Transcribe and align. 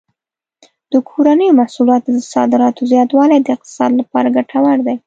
د 0.91 0.93
کورنیو 1.09 1.57
محصولاتو 1.59 2.09
د 2.13 2.19
صادراتو 2.33 2.81
زیاتوالی 2.91 3.37
د 3.41 3.47
اقتصاد 3.55 3.91
لپاره 3.99 4.33
ګټور 4.37 4.77
دی. 4.87 4.95